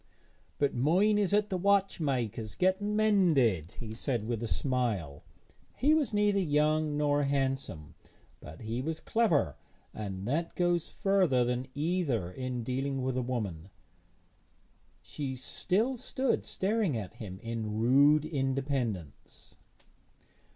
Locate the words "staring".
16.45-16.97